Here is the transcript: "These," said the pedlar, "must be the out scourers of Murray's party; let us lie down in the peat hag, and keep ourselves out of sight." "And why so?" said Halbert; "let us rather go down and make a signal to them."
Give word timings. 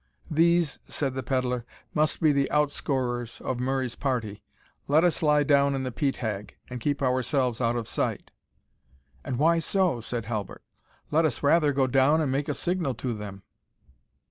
"These," 0.31 0.79
said 0.87 1.13
the 1.13 1.21
pedlar, 1.21 1.63
"must 1.93 2.21
be 2.21 2.31
the 2.31 2.49
out 2.49 2.71
scourers 2.71 3.39
of 3.39 3.59
Murray's 3.59 3.93
party; 3.93 4.41
let 4.87 5.03
us 5.03 5.21
lie 5.21 5.43
down 5.43 5.75
in 5.75 5.83
the 5.83 5.91
peat 5.91 6.15
hag, 6.17 6.57
and 6.71 6.81
keep 6.81 7.03
ourselves 7.03 7.61
out 7.61 7.75
of 7.75 7.87
sight." 7.87 8.31
"And 9.23 9.37
why 9.37 9.59
so?" 9.59 10.01
said 10.01 10.25
Halbert; 10.25 10.63
"let 11.11 11.23
us 11.23 11.43
rather 11.43 11.71
go 11.71 11.85
down 11.85 12.19
and 12.19 12.31
make 12.31 12.49
a 12.49 12.55
signal 12.55 12.95
to 12.95 13.13
them." 13.13 13.43